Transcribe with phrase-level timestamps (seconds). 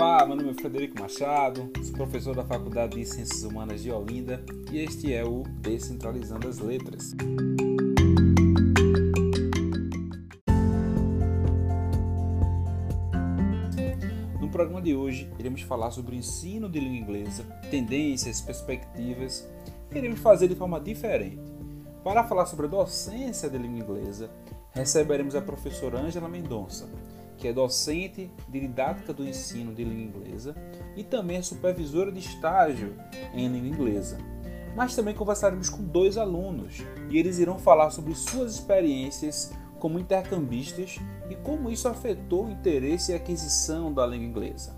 [0.00, 4.40] Olá, meu nome é Frederico Machado, sou professor da Faculdade de Ciências Humanas de Olinda
[4.70, 7.16] e este é o Descentralizando as Letras.
[14.40, 19.50] No programa de hoje, iremos falar sobre o ensino de língua inglesa, tendências, perspectivas,
[19.92, 21.42] e iremos fazer de forma diferente.
[22.04, 24.30] Para falar sobre a docência de língua inglesa,
[24.70, 26.88] receberemos a professora Ângela Mendonça,
[27.38, 30.56] que é docente de didática do ensino de língua inglesa
[30.96, 32.96] e também é supervisora de estágio
[33.32, 34.18] em língua inglesa.
[34.76, 40.98] Mas também conversaremos com dois alunos e eles irão falar sobre suas experiências como intercambistas
[41.30, 44.76] e como isso afetou o interesse e aquisição da língua inglesa.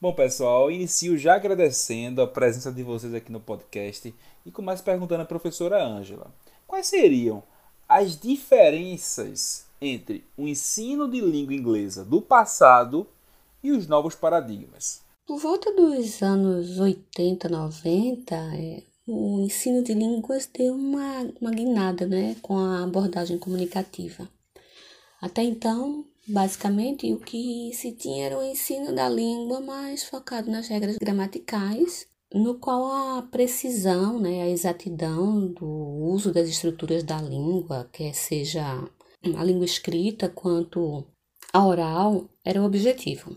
[0.00, 4.12] Bom, pessoal, inicio já agradecendo a presença de vocês aqui no podcast
[4.44, 6.34] e começo perguntando à professora Ângela:
[6.66, 7.44] quais seriam
[7.92, 13.06] as diferenças entre o ensino de língua inglesa do passado
[13.62, 15.02] e os novos paradigmas.
[15.26, 22.06] Por volta dos anos 80, 90, é, o ensino de línguas deu uma, uma guinada
[22.06, 24.26] né, com a abordagem comunicativa.
[25.20, 30.66] Até então, basicamente, o que se tinha era o ensino da língua mais focado nas
[30.66, 37.88] regras gramaticais no qual a precisão, né, a exatidão do uso das estruturas da língua,
[37.92, 38.62] quer seja
[39.36, 41.04] a língua escrita quanto
[41.52, 43.36] a oral, era o objetivo.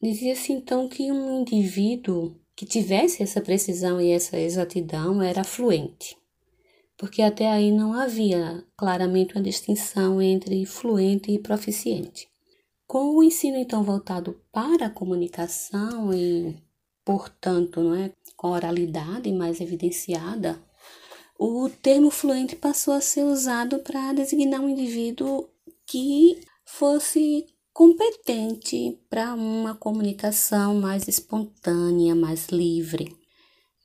[0.00, 6.16] Dizia-se então que um indivíduo que tivesse essa precisão e essa exatidão era fluente,
[6.96, 12.28] porque até aí não havia claramente uma distinção entre fluente e proficiente.
[12.86, 16.54] Com o ensino então voltado para a comunicação e
[17.04, 20.60] portanto, não é, com a oralidade mais evidenciada,
[21.38, 25.48] o termo fluente passou a ser usado para designar um indivíduo
[25.86, 33.16] que fosse competente para uma comunicação mais espontânea, mais livre.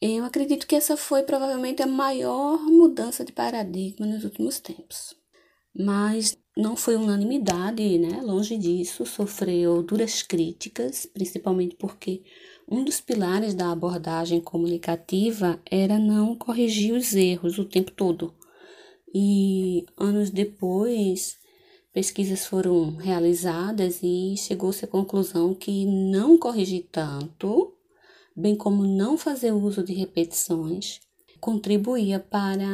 [0.01, 5.15] Eu acredito que essa foi provavelmente a maior mudança de paradigma nos últimos tempos.
[5.75, 8.21] Mas não foi unanimidade, né?
[8.21, 12.23] Longe disso, sofreu duras críticas, principalmente porque
[12.71, 18.33] um dos pilares da abordagem comunicativa era não corrigir os erros o tempo todo.
[19.13, 21.39] E anos depois,
[21.91, 27.73] pesquisas foram realizadas e chegou-se à conclusão que não corrigir tanto,
[28.35, 30.99] bem como não fazer uso de repetições,
[31.41, 32.67] contribuía para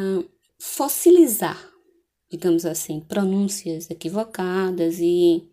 [0.60, 1.72] fossilizar,
[2.30, 5.50] digamos assim, pronúncias equivocadas e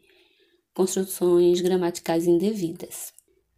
[0.75, 3.12] construções gramaticais indevidas.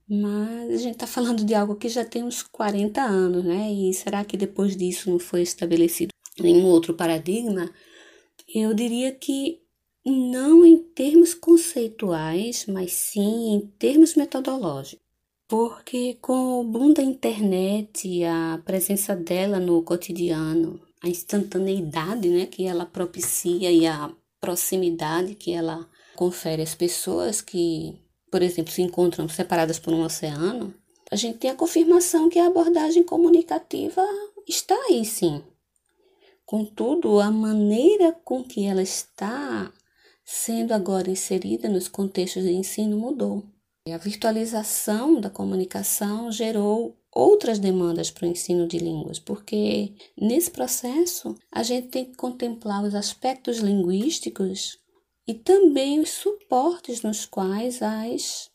[0.09, 3.73] Mas a gente está falando de algo que já tem uns 40 anos, né?
[3.73, 7.71] E será que depois disso não foi estabelecido nenhum outro paradigma?
[8.55, 9.61] Eu diria que
[10.05, 15.03] não em termos conceituais, mas sim em termos metodológicos.
[15.49, 22.65] Porque com o boom da internet, a presença dela no cotidiano, a instantaneidade né, que
[22.65, 24.11] ela propicia e a
[24.41, 27.99] proximidade que ela confere às pessoas que
[28.35, 30.75] por exemplo, se encontram separadas por um oceano,
[31.09, 34.05] a gente tem a confirmação que a abordagem comunicativa
[34.45, 35.41] está aí sim.
[36.45, 39.73] Contudo, a maneira com que ela está
[40.25, 43.45] sendo agora inserida nos contextos de ensino mudou.
[43.89, 51.37] A virtualização da comunicação gerou outras demandas para o ensino de línguas, porque nesse processo
[51.53, 54.83] a gente tem que contemplar os aspectos linguísticos
[55.27, 58.51] e também os suportes nos quais, as,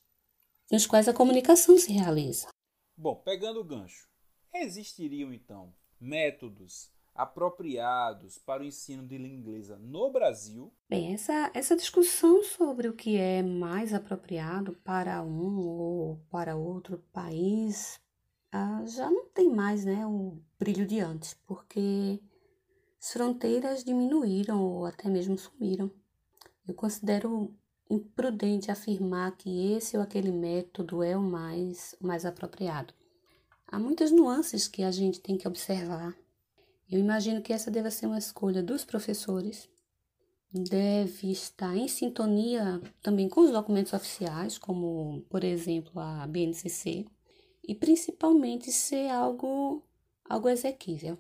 [0.72, 2.48] nos quais a comunicação se realiza.
[2.96, 4.08] Bom, pegando o gancho,
[4.54, 10.74] existiriam então métodos apropriados para o ensino de língua inglesa no Brasil?
[10.88, 17.04] Bem, essa, essa discussão sobre o que é mais apropriado para um ou para outro
[17.12, 18.00] país
[18.52, 22.20] ah, já não tem mais né, o brilho de antes, porque
[23.00, 25.92] as fronteiras diminuíram ou até mesmo sumiram.
[26.70, 27.52] Eu considero
[27.90, 32.94] imprudente afirmar que esse ou aquele método é o mais, mais apropriado.
[33.68, 36.16] Há muitas nuances que a gente tem que observar.
[36.88, 39.68] Eu imagino que essa deva ser uma escolha dos professores,
[40.54, 47.08] deve estar em sintonia também com os documentos oficiais, como, por exemplo, a BNCC,
[47.68, 49.84] e principalmente ser algo,
[50.24, 51.18] algo exequível.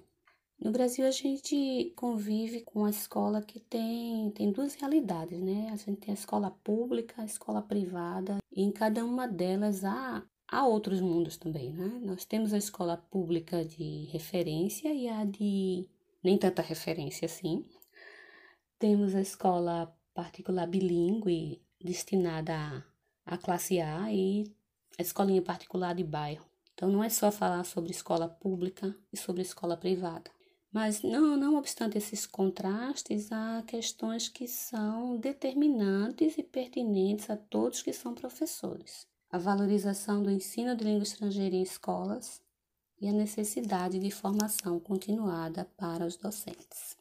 [0.61, 5.69] No Brasil, a gente convive com a escola que tem, tem duas realidades, né?
[5.71, 10.21] A gente tem a escola pública, a escola privada, e em cada uma delas há,
[10.45, 12.01] há outros mundos também, né?
[12.03, 15.87] Nós temos a escola pública de referência e a de
[16.21, 17.65] nem tanta referência assim.
[18.77, 22.85] Temos a escola particular bilíngue, destinada
[23.25, 24.43] à, classe A e
[24.97, 26.45] a escolinha particular de bairro.
[26.73, 30.29] Então não é só falar sobre escola pública e sobre escola privada.
[30.71, 37.81] Mas não, não obstante esses contrastes, há questões que são determinantes e pertinentes a todos
[37.81, 39.07] que são professores.
[39.31, 42.41] A valorização do ensino de língua estrangeira em escolas
[43.01, 46.95] e a necessidade de formação continuada para os docentes.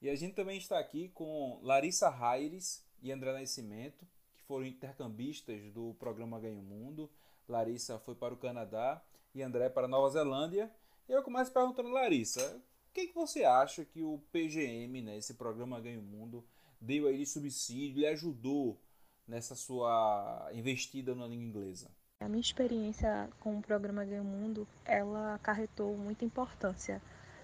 [0.00, 5.72] E a gente também está aqui com Larissa Raires e André Nascimento, que foram intercambistas
[5.72, 7.10] do programa Ganho Mundo.
[7.48, 9.02] Larissa foi para o Canadá
[9.34, 10.72] e André para Nova Zelândia
[11.08, 15.80] eu começo perguntando, Larissa, o que, que você acha que o PGM, né, esse programa
[15.80, 16.44] Ganho Mundo,
[16.80, 18.78] deu aí de subsídio, e ajudou
[19.26, 21.90] nessa sua investida na língua inglesa?
[22.20, 27.00] A minha experiência com o programa Ganho Mundo, ela acarretou muita importância,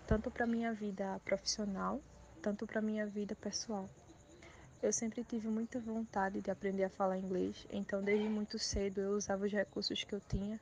[0.06, 2.00] tanto para minha vida profissional,
[2.42, 3.88] tanto para minha vida pessoal.
[4.82, 9.12] Eu sempre tive muita vontade de aprender a falar inglês, então desde muito cedo eu
[9.12, 10.60] usava os recursos que eu tinha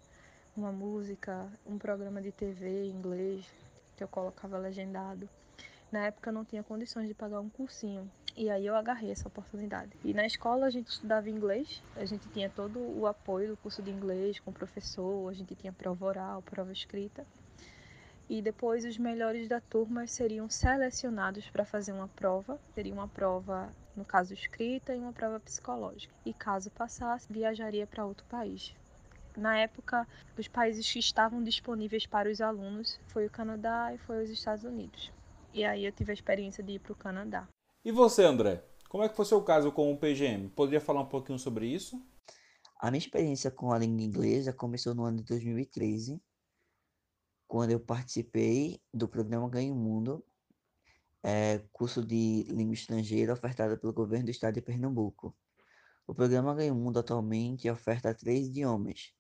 [0.56, 3.46] uma música, um programa de TV em inglês
[3.96, 5.28] que eu colocava legendado.
[5.90, 8.10] Na época eu não tinha condições de pagar um cursinho.
[8.37, 9.93] E aí eu agarrei essa oportunidade.
[10.02, 13.82] E na escola a gente estudava inglês, a gente tinha todo o apoio do curso
[13.82, 17.26] de inglês com o professor, a gente tinha prova oral, prova escrita.
[18.28, 22.58] E depois os melhores da turma seriam selecionados para fazer uma prova.
[22.75, 26.14] Seria uma prova, no caso escrita, e uma prova psicológica.
[26.25, 28.75] E caso passasse, viajaria para outro país.
[29.37, 30.06] Na época,
[30.38, 34.64] os países que estavam disponíveis para os alunos foi o Canadá e foi os Estados
[34.64, 35.11] Unidos.
[35.55, 37.49] E aí eu tive a experiência de ir para o Canadá.
[37.84, 38.62] E você, André?
[38.88, 40.50] Como é que foi seu caso com o PGM?
[40.50, 42.00] Poderia falar um pouquinho sobre isso?
[42.79, 46.20] A minha experiência com a língua inglesa começou no ano de 2013,
[47.46, 50.25] quando eu participei do programa Ganho Mundo,
[51.23, 55.35] é, curso de língua estrangeira ofertado pelo governo do estado de Pernambuco.
[56.06, 59.12] O programa Ganho Mundo atualmente oferta três idiomas,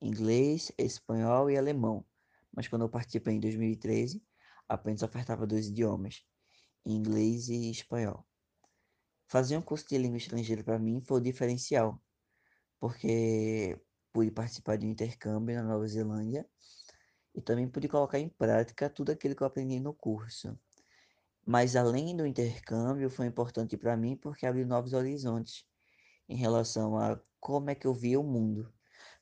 [0.00, 2.04] inglês, espanhol e alemão,
[2.52, 4.22] mas quando eu participei em 2013,
[4.68, 6.24] apenas ofertava dois idiomas,
[6.84, 8.26] inglês e espanhol.
[9.28, 12.00] Fazer um curso de língua estrangeira para mim foi o diferencial,
[12.78, 13.78] porque
[14.12, 16.48] pude participar de um intercâmbio na Nova Zelândia
[17.34, 20.58] e também pude colocar em prática tudo aquilo que eu aprendi no curso.
[21.44, 25.64] Mas além do intercâmbio, foi importante para mim porque abriu novos horizontes
[26.28, 28.72] em relação a como é que eu via o mundo.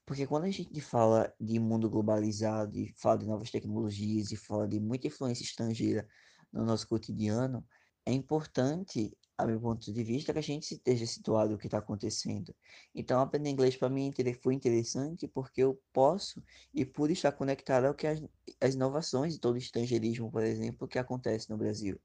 [0.06, 4.68] Porque quando a gente fala de mundo globalizado, e fala de novas tecnologias, e fala
[4.68, 6.06] de muita influência estrangeira
[6.52, 7.66] no nosso cotidiano,
[8.06, 11.78] é importante, a meu ponto de vista, que a gente esteja situado no que está
[11.78, 12.54] acontecendo.
[12.94, 14.12] Então, aprender inglês para mim
[14.42, 16.42] foi interessante porque eu posso
[16.72, 18.22] e pude estar conectado ao que as,
[18.60, 21.98] as inovações de todo o estrangeirismo, por exemplo, que acontece no Brasil.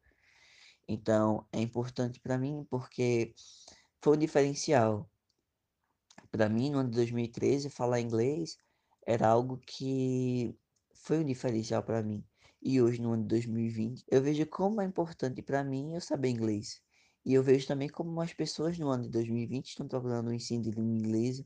[0.88, 3.34] Então, é importante para mim porque
[4.02, 5.10] foi um diferencial.
[6.32, 8.58] Para mim, no ano de 2013, falar inglês
[9.06, 10.56] era algo que
[10.94, 12.24] foi um diferencial para mim.
[12.62, 16.30] E hoje, no ano de 2020, eu vejo como é importante para mim eu saber
[16.30, 16.82] inglês.
[17.26, 20.64] E eu vejo também como as pessoas no ano de 2020 estão procurando o ensino
[20.64, 21.44] de língua inglesa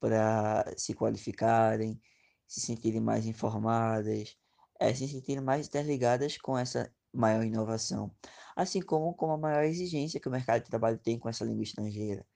[0.00, 2.00] para se qualificarem,
[2.46, 4.36] se sentirem mais informadas,
[4.80, 8.14] é, se sentirem mais interligadas com essa maior inovação,
[8.56, 11.62] assim como com a maior exigência que o mercado de trabalho tem com essa língua
[11.62, 12.26] estrangeira.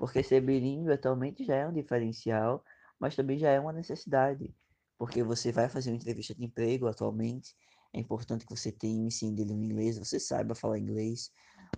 [0.00, 2.64] Porque ser bilíngue atualmente já é um diferencial,
[2.98, 4.50] mas também já é uma necessidade.
[4.96, 7.54] Porque você vai fazer uma entrevista de emprego atualmente,
[7.92, 11.30] é importante que você tenha um ensino de língua inglesa, você saiba falar inglês,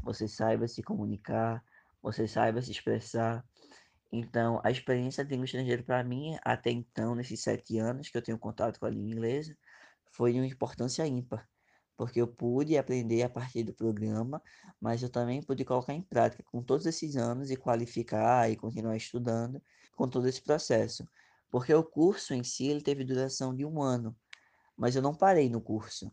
[0.04, 1.64] você saiba se comunicar,
[2.00, 3.44] você saiba se expressar.
[4.12, 8.22] Então, a experiência de língua estrangeira para mim, até então, nesses sete anos que eu
[8.22, 9.52] tenho contato com a língua inglesa,
[10.12, 11.44] foi de uma importância ímpar
[11.96, 14.42] porque eu pude aprender a partir do programa,
[14.80, 18.96] mas eu também pude colocar em prática com todos esses anos e qualificar e continuar
[18.96, 19.62] estudando
[19.94, 21.06] com todo esse processo.
[21.50, 24.16] Porque o curso em si ele teve duração de um ano,
[24.76, 26.10] mas eu não parei no curso.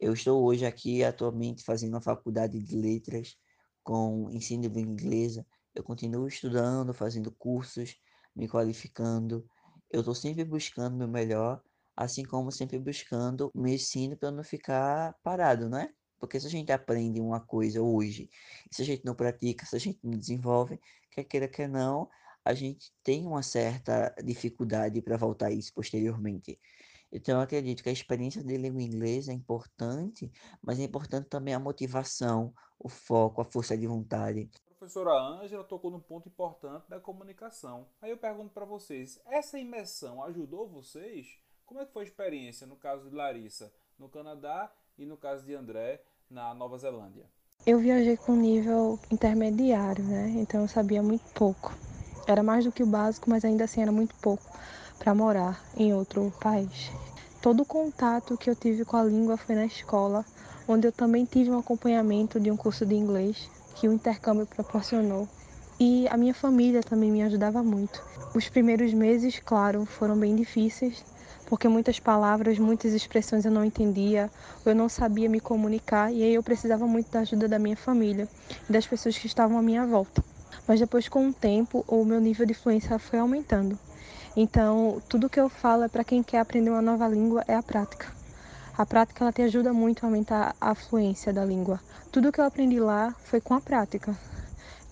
[0.00, 3.36] Eu estou hoje aqui atualmente fazendo a faculdade de letras
[3.82, 5.46] com ensino de língua inglesa.
[5.74, 7.96] Eu continuo estudando, fazendo cursos,
[8.34, 9.46] me qualificando.
[9.90, 11.62] Eu estou sempre buscando o meu melhor
[12.00, 15.92] assim como sempre buscando o ensino para não ficar parado, né?
[16.18, 18.30] Porque se a gente aprende uma coisa hoje,
[18.70, 20.80] se a gente não pratica, se a gente não desenvolve,
[21.10, 22.08] quer queira, quer não,
[22.42, 26.58] a gente tem uma certa dificuldade para voltar isso posteriormente.
[27.12, 31.52] Então, eu acredito que a experiência de língua inglesa é importante, mas é importante também
[31.52, 34.48] a motivação, o foco, a força de vontade.
[34.70, 37.88] A professora Ângela tocou num ponto importante da comunicação.
[38.00, 41.38] Aí eu pergunto para vocês, essa imersão ajudou vocês
[41.70, 45.46] como é que foi a experiência no caso de Larissa no Canadá e no caso
[45.46, 47.24] de André na Nova Zelândia?
[47.64, 50.34] Eu viajei com nível intermediário, né?
[50.38, 51.72] Então eu sabia muito pouco.
[52.26, 54.42] Era mais do que o básico, mas ainda assim era muito pouco
[54.98, 56.90] para morar em outro país.
[57.40, 60.24] Todo o contato que eu tive com a língua foi na escola,
[60.66, 65.28] onde eu também tive um acompanhamento de um curso de inglês que o intercâmbio proporcionou.
[65.78, 68.02] E a minha família também me ajudava muito.
[68.34, 71.04] Os primeiros meses, claro, foram bem difíceis,
[71.50, 74.30] porque muitas palavras, muitas expressões eu não entendia,
[74.64, 78.28] eu não sabia me comunicar e aí eu precisava muito da ajuda da minha família
[78.68, 80.22] e das pessoas que estavam à minha volta.
[80.68, 83.76] Mas depois, com o tempo, o meu nível de fluência foi aumentando.
[84.36, 87.62] Então, tudo que eu falo é para quem quer aprender uma nova língua é a
[87.62, 88.06] prática.
[88.78, 91.80] A prática ela te ajuda muito a aumentar a fluência da língua.
[92.12, 94.16] Tudo que eu aprendi lá foi com a prática.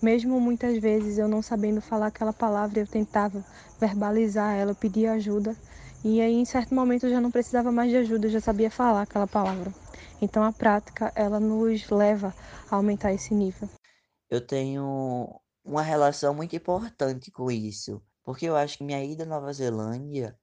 [0.01, 3.45] Mesmo muitas vezes eu não sabendo falar aquela palavra, eu tentava
[3.79, 5.55] verbalizar ela, pedir ajuda
[6.03, 8.71] e aí, em certo momento, eu já não precisava mais de ajuda, eu já sabia
[8.71, 9.73] falar aquela palavra.
[10.21, 12.33] Então, a prática, ela nos leva
[12.71, 13.67] a aumentar esse nível.
[14.29, 19.25] Eu tenho uma relação muito importante com isso, porque eu acho que minha ida à
[19.25, 20.38] Nova Zelândia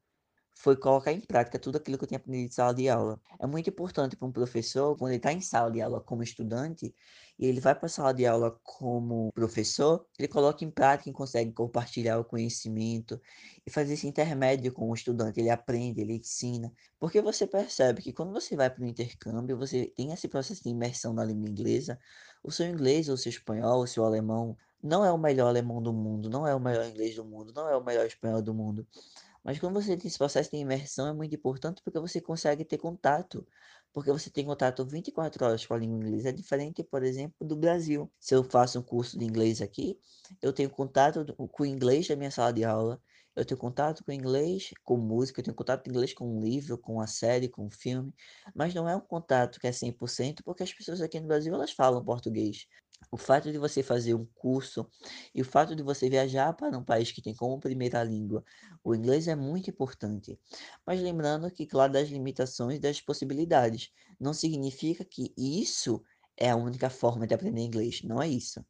[0.58, 3.20] foi colocar em prática tudo aquilo que eu tinha aprendido em sala de aula.
[3.38, 6.94] É muito importante para um professor, quando ele está em sala de aula como estudante,
[7.38, 11.12] e ele vai para a sala de aula como professor, ele coloca em prática e
[11.12, 13.20] consegue compartilhar o conhecimento
[13.66, 15.38] e fazer esse intermédio com o estudante.
[15.40, 16.72] Ele aprende, ele ensina.
[16.98, 20.70] Porque você percebe que quando você vai para o intercâmbio, você tem esse processo de
[20.70, 21.98] imersão na língua inglesa,
[22.42, 25.82] o seu inglês, ou o seu espanhol, o seu alemão, não é o melhor alemão
[25.82, 28.54] do mundo, não é o melhor inglês do mundo, não é o melhor espanhol do
[28.54, 28.86] mundo.
[29.46, 32.78] Mas quando você tem esse processo de imersão é muito importante porque você consegue ter
[32.78, 33.46] contato.
[33.92, 36.30] Porque você tem contato 24 horas com a língua inglesa.
[36.30, 38.10] É diferente, por exemplo, do Brasil.
[38.18, 40.00] Se eu faço um curso de inglês aqui,
[40.42, 43.00] eu tenho contato com o inglês da minha sala de aula.
[43.36, 46.76] Eu tenho contato com inglês, com música, eu tenho contato com inglês com um livro,
[46.78, 48.12] com uma série, com um filme,
[48.54, 51.70] mas não é um contato que é 100%, porque as pessoas aqui no Brasil elas
[51.70, 52.66] falam português.
[53.10, 54.88] O fato de você fazer um curso
[55.34, 58.44] e o fato de você viajar para um país que tem como primeira língua
[58.84, 60.38] o inglês é muito importante.
[60.86, 63.90] Mas lembrando que, claro, das limitações e das possibilidades.
[64.18, 66.02] Não significa que isso
[66.36, 68.02] é a única forma de aprender inglês.
[68.02, 68.64] Não é isso.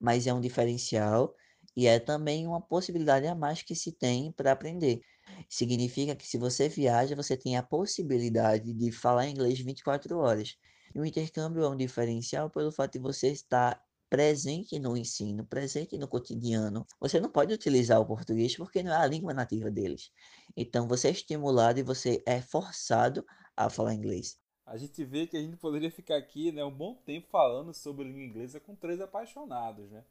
[0.00, 1.34] Mas é um diferencial
[1.76, 5.00] e é também uma possibilidade a mais que se tem para aprender.
[5.48, 10.56] Significa que se você viaja, você tem a possibilidade de falar inglês 24 horas.
[10.94, 13.82] E o intercâmbio é um diferencial pelo fato de você estar
[14.12, 16.86] presente no ensino, presente no cotidiano.
[17.00, 20.12] Você não pode utilizar o português porque não é a língua nativa deles.
[20.54, 23.24] Então você é estimulado e você é forçado
[23.56, 24.38] a falar inglês.
[24.66, 28.04] A gente vê que a gente poderia ficar aqui né, um bom tempo falando sobre
[28.04, 29.90] língua inglesa com três apaixonados.
[29.90, 30.04] Né?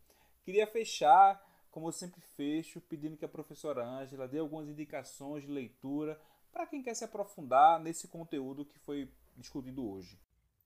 [0.43, 5.51] Queria fechar, como eu sempre fecho, pedindo que a professora Ângela dê algumas indicações de
[5.51, 6.19] leitura
[6.51, 10.19] para quem quer se aprofundar nesse conteúdo que foi discutido hoje.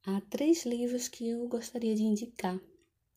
[0.08, 2.62] Há três livros que eu gostaria de indicar.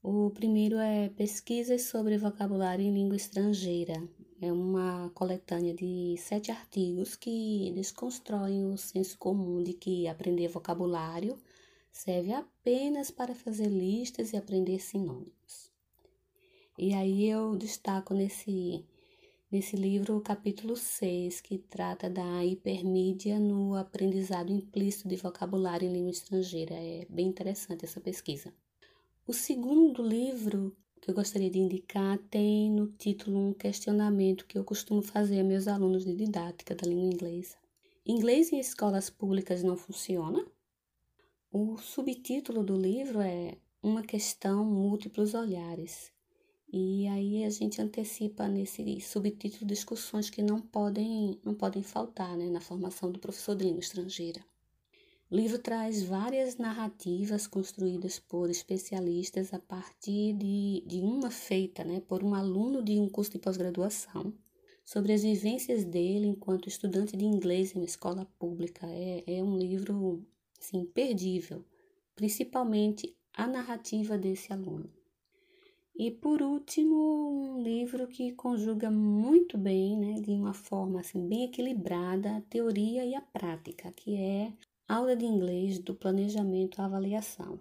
[0.02, 4.02] O primeiro é Pesquisas sobre Vocabulário em Língua Estrangeira.
[4.40, 11.38] É uma coletânea de sete artigos que desconstroem o senso comum de que aprender vocabulário
[11.92, 15.71] serve apenas para fazer listas e aprender sinônimos.
[16.78, 18.83] E aí eu destaco nesse
[19.50, 25.93] nesse livro o capítulo 6, que trata da hipermídia no aprendizado implícito de vocabulário em
[25.93, 26.75] língua estrangeira.
[26.75, 28.52] É bem interessante essa pesquisa.
[29.26, 34.64] O segundo livro que eu gostaria de indicar tem no título um questionamento que eu
[34.64, 37.57] costumo fazer a meus alunos de didática da língua inglesa.
[38.05, 40.45] Inglês em escolas públicas não funciona?
[41.50, 46.12] O subtítulo do livro é Uma questão múltiplos olhares
[46.71, 52.51] e aí a gente antecipa nesse subtítulo discussões que não podem, não podem faltar né,
[52.51, 54.45] na formação do professor de língua estrangeira.
[55.31, 62.01] O livro traz várias narrativas construídas por especialistas a partir de, de uma feita né,
[62.01, 64.35] por um aluno de um curso de pós-graduação
[64.85, 68.87] sobre as vivências dele enquanto estudante de inglês em uma escola pública.
[68.87, 70.23] É, é um livro
[70.61, 71.65] assim, imperdível,
[72.15, 74.98] principalmente a narrativa desse aluno.
[75.99, 81.47] E por último, um livro que conjuga muito bem, né, de uma forma assim, bem
[81.47, 84.52] equilibrada, a teoria e a prática, que é
[84.87, 87.59] Aula de Inglês do Planejamento à Avaliação.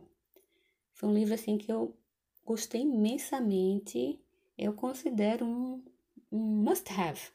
[0.94, 1.98] Foi um livro assim que eu
[2.46, 4.20] gostei imensamente,
[4.56, 5.84] eu considero um,
[6.32, 7.32] um must-have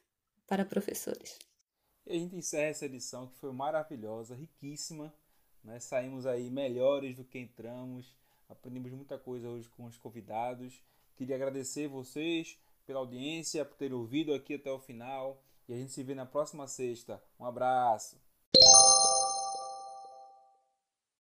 [0.47, 1.37] para professores.
[2.07, 5.13] E a gente encerra essa edição que foi maravilhosa, riquíssima.
[5.65, 5.81] Né?
[5.81, 8.17] Saímos aí melhores do que entramos,
[8.49, 10.81] aprendemos muita coisa hoje com os convidados.
[11.17, 15.43] Queria agradecer vocês pela audiência, por ter ouvido aqui até o final.
[15.69, 17.23] E a gente se vê na próxima sexta.
[17.39, 18.21] Um abraço.